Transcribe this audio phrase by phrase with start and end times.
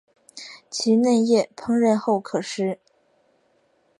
[0.71, 2.79] 其嫩叶烹饪后可食。